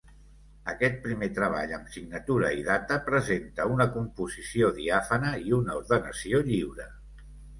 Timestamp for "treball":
1.39-1.73